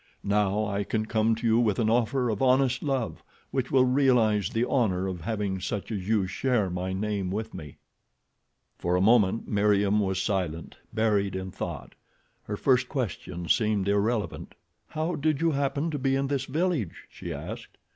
Now 0.23 0.65
I 0.65 0.83
can 0.83 1.05
come 1.05 1.35
to 1.35 1.45
you 1.45 1.59
with 1.59 1.77
an 1.77 1.87
offer 1.87 2.29
of 2.31 2.41
honest 2.41 2.81
love, 2.81 3.21
which 3.51 3.69
will 3.69 3.85
realize 3.85 4.49
the 4.49 4.67
honor 4.67 5.05
of 5.07 5.21
having 5.21 5.59
such 5.59 5.91
as 5.91 6.07
you 6.07 6.25
share 6.25 6.71
my 6.71 6.91
name 6.91 7.29
with 7.29 7.53
me." 7.53 7.77
For 8.79 8.95
a 8.95 8.99
moment 8.99 9.47
Meriem 9.47 9.99
was 9.99 10.19
silent, 10.19 10.75
buried 10.91 11.35
in 11.35 11.51
thought. 11.51 11.93
Her 12.45 12.57
first 12.57 12.89
question 12.89 13.47
seemed 13.47 13.87
irrelevant. 13.87 14.55
"How 14.87 15.13
did 15.13 15.39
you 15.39 15.51
happen 15.51 15.91
to 15.91 15.99
be 15.99 16.15
in 16.15 16.25
this 16.29 16.45
village?" 16.45 17.03
she 17.11 17.31
asked. 17.31 17.77